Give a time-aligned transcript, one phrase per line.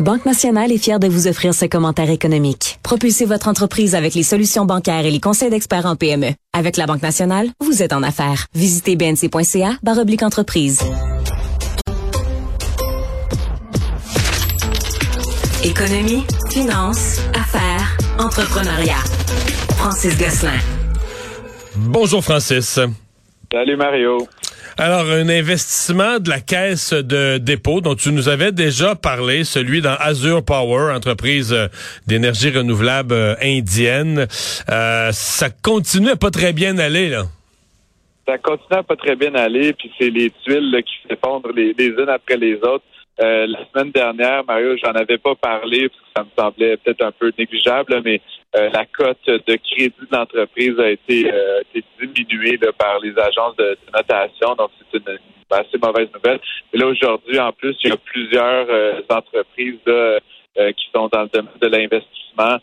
[0.00, 2.78] Banque Nationale est fière de vous offrir ce commentaire économique.
[2.84, 6.34] Propulsez votre entreprise avec les solutions bancaires et les conseils d'experts en PME.
[6.52, 8.46] Avec la Banque Nationale, vous êtes en affaires.
[8.54, 10.82] Visitez bnc.ca oblique entreprise.
[15.64, 19.02] Économie, finance, affaires, entrepreneuriat.
[19.78, 20.60] Francis Gosselin.
[21.74, 22.78] Bonjour Francis.
[23.50, 24.28] Salut Mario.
[24.80, 29.82] Alors, un investissement de la caisse de dépôt dont tu nous avais déjà parlé, celui
[29.82, 31.66] dans Azure Power, entreprise euh,
[32.06, 34.28] d'énergie renouvelable euh, indienne,
[34.70, 37.24] euh, ça continue à pas très bien aller, là.
[38.24, 41.88] Ça continue à pas très bien aller, puis c'est les tuiles qui s'effondrent les, les
[41.88, 42.84] unes après les autres.
[43.20, 47.04] Euh, la semaine dernière, Mario, j'en avais pas parlé parce que ça me semblait peut-être
[47.04, 48.20] un peu négligeable, mais
[48.56, 51.62] euh, la cote de crédit de l'entreprise a été, euh,
[52.00, 54.54] diminuée par les agences de, notation.
[54.54, 55.18] Donc, c'est une,
[55.50, 56.38] assez mauvaise nouvelle.
[56.72, 58.66] Et là, aujourd'hui, en plus, il y a plusieurs
[59.08, 59.80] entreprises
[60.76, 62.58] qui sont dans le domaine de l'investissement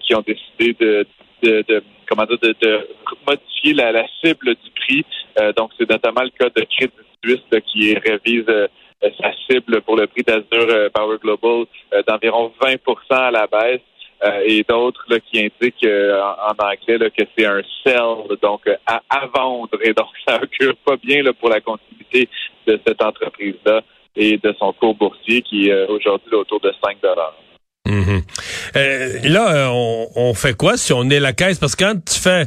[0.00, 1.06] qui ont décidé de,
[1.42, 2.88] de, de comment dire, de,
[3.28, 5.04] modifier la, la, cible du prix.
[5.54, 8.68] donc, c'est notamment le cas de Crédit Suisse qui révise euh,
[9.20, 12.78] sa cible pour le prix d'Azure euh, Power Global euh, d'environ 20%
[13.10, 13.80] à la baisse.
[14.44, 19.78] et d'autres qui indiquent en, anglais que c'est un sell, donc à, vendre.
[19.82, 22.28] Et donc, ça augure pas bien pour la continuité
[22.66, 23.80] de cette entreprise-là
[24.14, 27.34] et de son cours boursier qui est aujourd'hui autour de 5 dollars.
[27.86, 29.32] Mm-hmm.
[29.32, 31.58] là, on, on, fait quoi si on est la caisse?
[31.58, 32.44] Parce que quand tu fais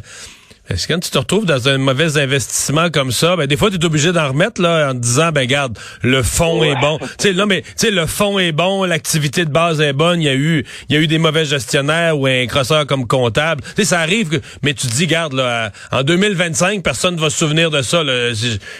[0.74, 3.70] est-ce que quand tu te retrouves dans un mauvais investissement comme ça, ben des fois
[3.70, 6.98] tu es obligé d'en remettre là en te disant ben garde, le fond est bon.
[6.98, 10.20] Tu sais là mais tu sais le fond est bon, l'activité de base est bonne,
[10.20, 13.06] il y a eu il y a eu des mauvais gestionnaires ou un crosseur comme
[13.06, 13.62] comptable.
[13.76, 17.22] Tu sais ça arrive que mais tu te dis garde là en 2025 personne ne
[17.22, 18.02] va se souvenir de ça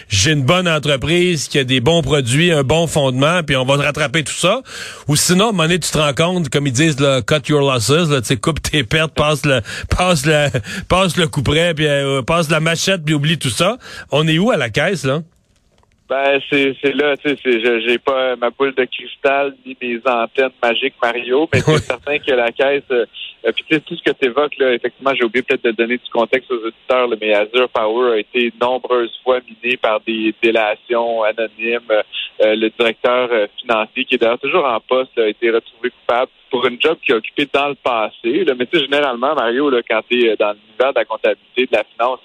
[0.10, 3.76] J'ai une bonne entreprise qui a des bons produits, un bon fondement puis on va
[3.76, 4.62] rattraper tout ça.
[5.08, 7.50] Ou sinon à un moment donné, tu te rends compte comme ils disent là, cut
[7.50, 10.48] your losses là, tu sais coupe tes pertes, passe le passe le
[10.88, 13.78] passe le coup près puis euh, passe la machette, puis oublie tout ça.
[14.12, 15.20] On est où à la caisse, là?
[16.10, 20.96] Ben, c'est, là, tu sais, j'ai pas ma boule de cristal ni mes antennes magiques
[21.02, 23.06] Mario, mais c'est certain que la caisse, euh,
[23.52, 25.98] puis tu sais, tout ce que tu évoques, là, effectivement, j'ai oublié peut-être de donner
[25.98, 31.24] du contexte aux auditeurs, mais Azure Power a été nombreuses fois miné par des délations
[31.24, 31.92] anonymes.
[31.92, 36.68] Euh, le directeur financier, qui est d'ailleurs toujours en poste, a été retrouvé coupable pour
[36.68, 38.46] une job qu'il a occupé dans le passé.
[38.46, 38.54] Là.
[38.56, 41.66] Mais tu sais, généralement, Mario, là, quand tu es euh, dans l'univers de la comptabilité,
[41.66, 42.20] de la finance,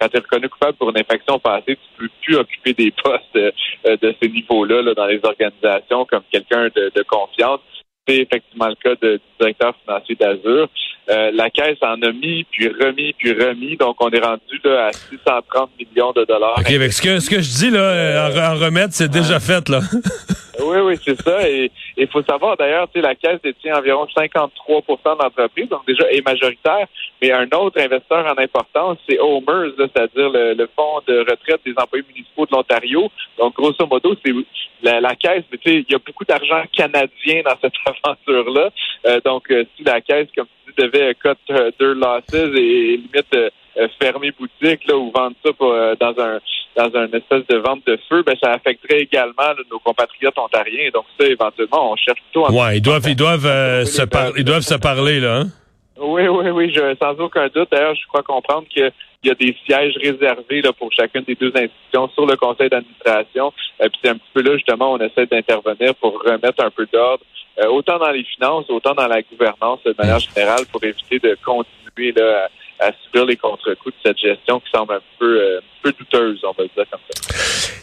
[0.00, 3.36] quand tu es reconnu coupable pour une infraction passée, tu peux plus occuper des postes
[3.36, 3.50] euh,
[3.84, 7.60] de ce niveau-là là, dans les organisations comme quelqu'un de confiance.
[8.06, 10.68] C'est effectivement le cas de, du directeur financier d'Azur.
[11.10, 13.76] Euh, la caisse en a mis, puis remis, puis remis.
[13.76, 16.58] Donc, on est rendu là, à 630 millions de dollars.
[16.58, 19.68] OK, avec ce que, ce que je dis, là, en, en remettre, c'est déjà fait,
[19.68, 19.80] là.
[20.60, 21.48] Oui, oui, c'est ça.
[21.48, 25.86] Et il faut savoir d'ailleurs, tu sais, la Caisse détient environ 53 de l'entreprise, donc
[25.86, 26.86] déjà est majoritaire.
[27.20, 32.04] Mais un autre investisseur en importance, c'est Omers, c'est-à-dire le, fonds de retraite des employés
[32.08, 33.10] municipaux de l'Ontario.
[33.38, 34.32] Donc, grosso modo, c'est
[34.82, 37.72] la, la, Caisse, tu sais, il y a beaucoup d'argent canadien dans cette
[38.04, 38.70] aventure-là.
[39.06, 42.96] Euh, donc, euh, si la Caisse, comme tu dis, devait cut uh, their losses et,
[42.96, 43.50] limite euh,
[44.00, 45.50] fermer boutique là, ou vendre ça
[45.98, 46.38] dans un
[46.76, 50.90] dans une espèce de vente de feu, ben, ça affecterait également nos compatriotes ontariens.
[50.92, 52.50] Donc ça, éventuellement, on cherche plutôt...
[52.50, 54.02] Ouais, ils doivent, ils doivent, euh, se,
[54.38, 55.40] ils doivent se parler, là.
[55.40, 55.46] Hein?
[55.98, 57.68] Oui, oui, oui, je, sans aucun doute.
[57.70, 58.90] D'ailleurs, je crois comprendre qu'il
[59.24, 63.52] y a des sièges réservés là, pour chacune des deux institutions sur le conseil d'administration.
[63.78, 66.70] Et euh, puis c'est un petit peu là, justement, on essaie d'intervenir pour remettre un
[66.70, 67.24] peu d'ordre,
[67.62, 71.36] euh, autant dans les finances, autant dans la gouvernance de manière générale, pour éviter de
[71.44, 72.48] continuer là, à
[73.04, 76.64] subir les contre-coups de cette gestion qui semble un peu, euh, peu douteuse, on va
[76.64, 77.32] dire comme ça.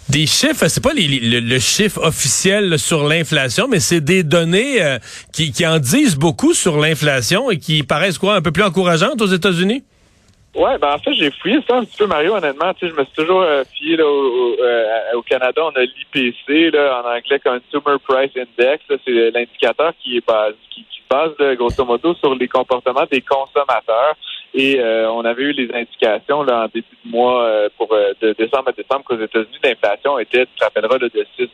[0.10, 4.98] Des chiffres, c'est pas les, le, chiffre officiel sur l'inflation, mais c'est des données euh,
[5.32, 9.22] qui, qui en disent beaucoup sur l'inflation et qui paraissent quoi un peu plus encourageantes
[9.22, 9.84] aux États-Unis?
[10.56, 12.74] Ouais, ben en fait, j'ai fouillé ça un petit peu, Mario, honnêtement.
[12.74, 14.58] Tu sais, je me suis toujours euh, fié là, au,
[15.18, 18.84] au, Canada, on a l'IPC, là, en anglais Consumer Price Index.
[19.06, 24.16] C'est l'indicateur qui est base, qui, qui base, grosso modo, sur les comportements des consommateurs.
[24.54, 28.14] Et euh, on avait eu les indications là, en début de mois euh, pour euh,
[28.20, 31.50] de décembre à décembre qu'aux États-Unis, l'inflation était, tu te rappelleras, de 6,5%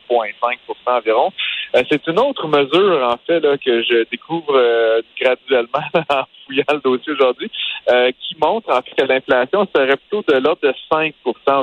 [0.86, 1.32] environ.
[1.74, 4.58] c'est une autre mesure, en fait, là, que je découvre
[5.20, 7.50] graduellement en fouillant le dossier aujourd'hui,
[8.18, 11.12] qui montre en fait que l'inflation serait plutôt de l'ordre de 5%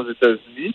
[0.05, 0.73] aux États-Unis.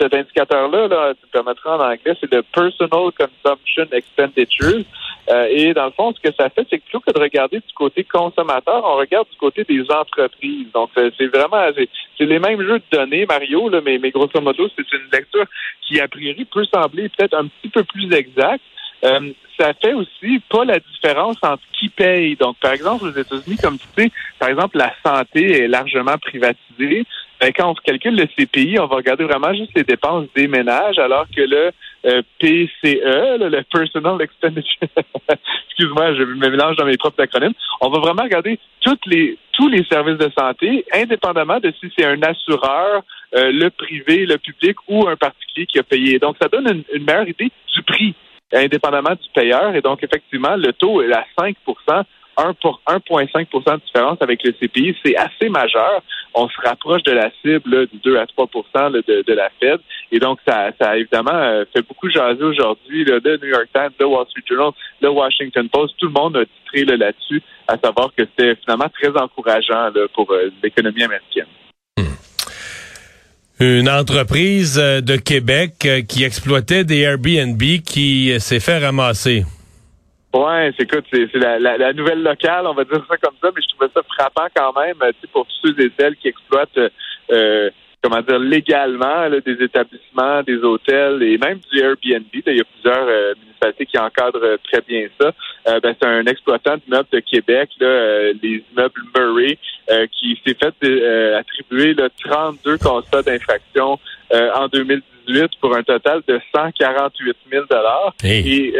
[0.00, 4.84] cet indicateur-là, là, tu permettras en anglais, c'est le Personal Consumption Expenditures.
[5.30, 7.58] Euh, et dans le fond, ce que ça fait, c'est que plutôt que de regarder
[7.58, 10.68] du côté consommateur, on regarde du côté des entreprises.
[10.72, 11.68] Donc, c'est vraiment,
[12.16, 15.44] c'est les mêmes jeux de données, Mario, là, mais, mais grosso modo, c'est une lecture
[15.82, 18.64] qui, a priori, peut sembler peut-être un petit peu plus exacte.
[19.04, 22.36] Euh, ça fait aussi pas la différence entre qui paye.
[22.36, 27.04] Donc, par exemple, aux États-Unis, comme tu sais, par exemple, la santé est largement privatisée.
[27.40, 30.98] Ben, quand on calcule le CPI, on va regarder vraiment juste les dépenses des ménages,
[30.98, 31.70] alors que le
[32.06, 34.88] euh, PCE, le Personal Expenditure,
[35.68, 39.68] excuse-moi, je me mélange dans mes propres acronymes, on va vraiment regarder toutes les, tous
[39.68, 43.02] les services de santé, indépendamment de si c'est un assureur,
[43.36, 46.18] euh, le privé, le public ou un particulier qui a payé.
[46.18, 48.14] Donc, ça donne une, une meilleure idée du prix
[48.52, 49.74] indépendamment du payeur.
[49.74, 51.56] Et donc, effectivement, le taux est à 5
[52.38, 56.02] 1 pour 1,5 de différence avec le CPI, c'est assez majeur.
[56.34, 58.46] On se rapproche de la cible du 2 à 3
[58.90, 59.80] de, de, la Fed.
[60.12, 63.04] Et donc, ça, ça a évidemment euh, fait beaucoup jaser aujourd'hui.
[63.04, 66.44] Le New York Times, le Wall Street Journal, le Washington Post, tout le monde a
[66.44, 71.46] titré là-dessus, à savoir que c'était finalement très encourageant pour euh, l'économie américaine.
[71.98, 72.04] Hmm.
[73.60, 79.44] Une entreprise euh, de Québec qui exploitait des Airbnb qui s'est fait ramasser.
[80.34, 83.62] Ouais, c'est écoute, c'est la, la, nouvelle locale, on va dire ça comme ça, mais
[83.62, 86.78] je trouvais ça frappant quand même, tu sais, pour tous ceux et celles qui exploitent,
[87.30, 87.70] euh,
[88.02, 92.26] comment dire, légalement des établissements, des hôtels et même du Airbnb.
[92.32, 95.32] Il y a plusieurs euh, municipalités qui encadrent euh, très bien ça.
[95.68, 99.58] Euh, ben, c'est un exploitant d'immeubles de Québec, là, les immeubles Murray,
[100.12, 103.98] qui s'est fait attribuer là, 32 constats d'infraction
[104.30, 108.14] en 2018 pour un total de 148 000 dollars.
[108.22, 108.74] Et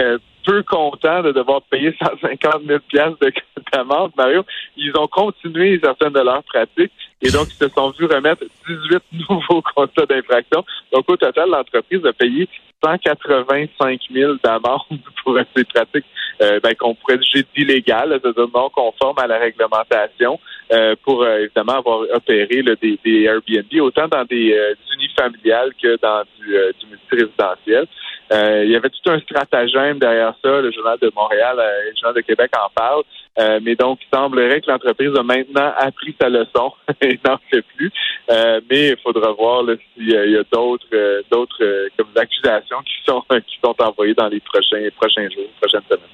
[0.49, 2.79] peu contents de devoir payer 150 000
[3.21, 3.33] de
[3.73, 4.45] d'amende, Mario.
[4.77, 9.03] Ils ont continué certaines de leurs pratiques et donc ils se sont vus remettre 18
[9.29, 10.65] nouveaux constats d'infraction.
[10.91, 12.49] Donc au total, l'entreprise a payé
[12.83, 14.81] 185 000 d'amende
[15.23, 16.06] pour ces pratiques
[16.41, 20.39] euh, ben, qu'on pourrait juger d'illégales, c'est-à-dire non conformes à la réglementation,
[20.73, 24.56] euh, pour euh, évidemment avoir opéré des, Airbnb, autant dans des
[24.94, 27.87] unifamiliales que dans du, du multirésidentiel.
[28.31, 30.61] Euh, il y avait tout un stratagème derrière ça.
[30.61, 33.05] Le Journal de Montréal euh, et le Journal de Québec en parlent.
[33.39, 37.63] Euh, mais donc, il semblerait que l'entreprise a maintenant appris sa leçon et n'en fait
[37.77, 37.93] plus.
[38.29, 39.65] mais il faudra voir
[39.95, 44.89] s'il y a d'autres d'autres comme accusations qui sont qui sont envoyées dans les prochains
[44.97, 46.05] prochains jours, prochaines semaines.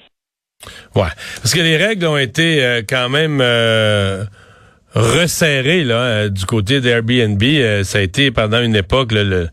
[0.94, 3.42] Ouais, parce que les règles ont été quand même
[4.94, 7.42] resserré là euh, du côté d'Airbnb.
[7.42, 9.48] Euh, ça a été pendant une époque le,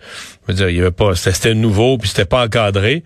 [0.48, 3.04] je veux dire, il y avait pas, c'était nouveau puis c'était pas encadré.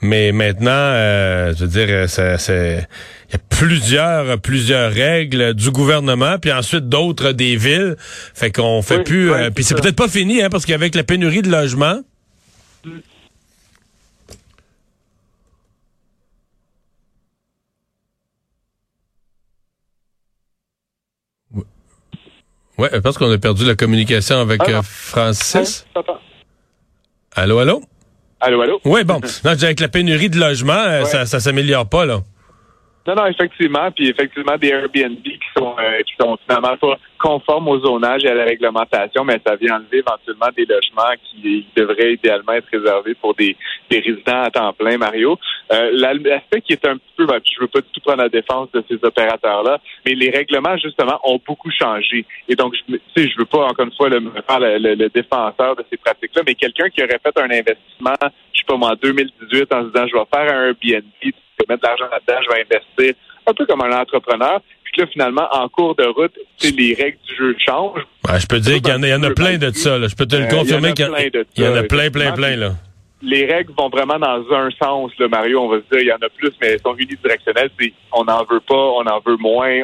[0.00, 2.86] Mais maintenant, euh, je veux dire, ça, c'est
[3.30, 7.96] il y a plusieurs plusieurs règles du gouvernement puis ensuite d'autres des villes.
[7.98, 9.30] Fait qu'on fait plus.
[9.54, 12.00] puis c'est peut-être pas fini hein, parce qu'avec la pénurie de logements.
[22.78, 25.84] Oui, je pense qu'on a perdu la communication avec ah, euh, Francis.
[27.34, 27.82] allô, allô?
[28.40, 28.80] Allô, allô?
[28.84, 29.20] Oui, bon.
[29.44, 32.20] non, avec la pénurie de logements, euh, ça, ça s'améliore pas, là.
[33.08, 33.90] Non, non, effectivement.
[33.90, 38.28] Puis effectivement, des Airbnb qui sont, euh, qui sont finalement pas conformes au zonage et
[38.28, 43.14] à la réglementation, mais ça vient enlever éventuellement des logements qui devraient idéalement être réservés
[43.14, 43.56] pour des,
[43.90, 45.38] résidents à temps plein, Mario.
[45.72, 48.84] Euh, L'aspect qui est un peu, ben, je veux pas tout prendre la défense de
[48.86, 52.26] ces opérateurs-là, mais les règlements, justement, ont beaucoup changé.
[52.46, 55.84] Et donc, je sais, je veux pas, encore une fois, le, faire le, défenseur de
[55.90, 58.28] ces pratiques-là, mais quelqu'un qui aurait fait un investissement,
[58.68, 61.04] pas moi, en 2018 en se disant, je vais faire un Airbnb
[61.58, 63.14] je vais mettre de l'argent là-dedans, je vais investir,
[63.46, 64.60] un peu comme un entrepreneur.
[64.84, 66.32] Puis là, finalement, en cours de route,
[66.62, 68.06] les règles du jeu changent.
[68.38, 69.98] je peux dire qu'il y, en a, plein de ça.
[70.06, 72.56] Je peux te le euh, confirmer qu'il y, en a plein, plein, plein.
[72.56, 72.72] Là
[73.22, 75.60] les règles vont vraiment dans un sens, là, Mario.
[75.60, 77.70] On va se dire, il y en a plus, mais elles sont unidirectionnelles.
[77.78, 79.80] C'est, on n'en veut pas, on en veut moins.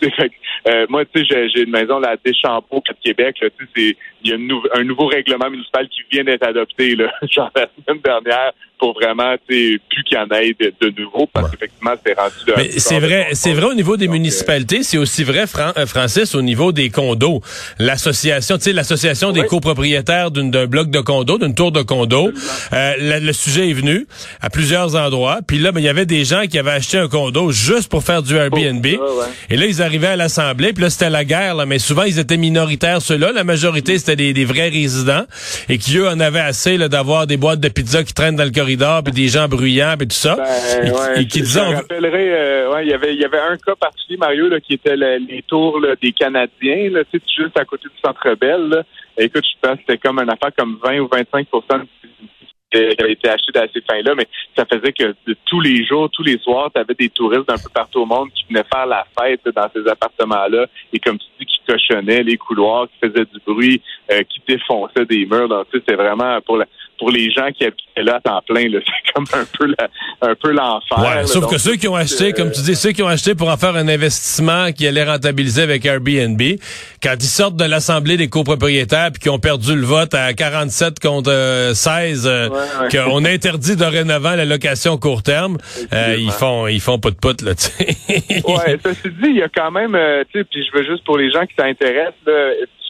[0.68, 3.36] euh, moi, tu sais, j'ai, une maison là, à Deschambault, de Québec.
[3.76, 8.02] Il y a un nouveau règlement municipal qui vient d'être adopté, là, genre la semaine
[8.02, 12.34] dernière, pour vraiment, plus qu'il y en ait de, nouveau, parce qu'effectivement, c'est rendu.
[12.56, 15.44] Mais c'est vrai, c'est vrai au niveau des municipalités, c'est aussi vrai,
[15.76, 17.40] euh, Francis, au niveau des condos.
[17.78, 22.30] L'association, tu sais, l'association des copropriétaires d'un bloc de condos, d'une tour de condos,
[22.72, 24.06] euh, le, sujet est venu
[24.40, 25.40] à plusieurs endroits.
[25.46, 28.02] Puis là, ben, il y avait des gens qui avaient acheté un condo juste pour
[28.02, 28.86] faire du Airbnb.
[28.86, 31.54] Et là, ils arrivaient à l'Assemblée, puis là, c'était la guerre.
[31.54, 33.32] Là, mais souvent, ils étaient minoritaires, ceux-là.
[33.32, 35.24] La majorité, c'était des, vrais résidents
[35.68, 38.50] et qui, eux, en avaient assez d'avoir des boîtes de pizza qui traînent dans le
[38.50, 40.36] corridor, puis des gens bruyants, puis tout ça.
[40.36, 41.60] Ben, et, qui disaient...
[41.70, 44.74] Je rappellerai, euh, il y avait, il y avait un cas particulier, Mario, là, qui
[44.74, 48.84] était les tours des Canadiens, là, juste à côté du Centre Bell.
[49.16, 51.46] Écoute, je pense que c'était comme une affaire comme 20 ou 25
[52.70, 55.14] qui avait été acheté à ces fins-là, mais ça faisait que
[55.46, 58.30] tous les jours, tous les soirs, tu avais des touristes d'un peu partout au monde
[58.34, 62.36] qui venaient faire la fête dans ces appartements-là et comme tu dis, qui cochonnaient les
[62.36, 65.48] couloirs, qui faisaient du bruit, euh, qui défonçaient des murs.
[65.48, 66.66] Donc, tu sais, vraiment pour la,
[66.98, 69.74] pour les gens qui habitaient là à temps plein, c'est comme un peu
[70.20, 70.98] un peu l'enfer.
[70.98, 73.48] Ouais, sauf que ceux qui ont acheté, comme tu dis, ceux qui ont acheté pour
[73.48, 76.40] en faire un investissement qui allait rentabiliser avec Airbnb,
[77.02, 81.00] quand ils sortent de l'assemblée des copropriétaires puis qui ont perdu le vote à 47
[81.00, 85.58] contre 16, euh, euh, qu'on interdit dorénavant la location court terme,
[85.92, 87.54] euh, ils font ils font pas de pote là.
[87.54, 87.86] T'sais.
[88.46, 89.96] ouais, ça se dit, il y a quand même,
[90.32, 92.14] tu sais, puis je veux juste pour les gens qui s'intéressent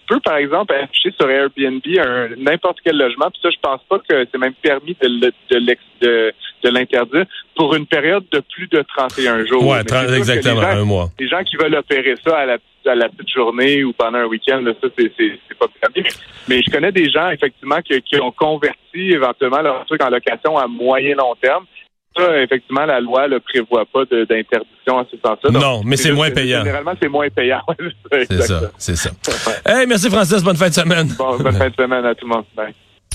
[0.08, 1.82] peux, par exemple, afficher sur Airbnb
[2.38, 5.32] n'importe quel logement, puis ça, je pense pas que c'est même permis de,
[6.00, 7.24] de, l'interdire
[7.54, 9.64] pour une période de plus de 31 jours.
[9.64, 9.78] Oui,
[10.16, 11.08] exactement, un mois.
[11.18, 14.26] Les gens qui veulent opérer ça à la, à la petite journée ou pendant un
[14.26, 16.08] week-end, ça, c'est pas permis.
[16.48, 20.56] Mais je connais des gens, effectivement, qui, qui ont converti éventuellement leur truc en location
[20.58, 21.64] à moyen long terme
[22.16, 25.50] effectivement, la loi ne prévoit pas d'interdiction à ce sens-là.
[25.50, 26.60] Non, mais c'est moins payant.
[26.60, 27.60] Généralement, c'est moins payant.
[28.10, 29.10] c'est ça, c'est ça.
[29.66, 31.08] hey, merci Francis, bonne fin de semaine.
[31.18, 32.44] bonne fin de semaine à tout le monde.
[32.56, 32.74] Bye.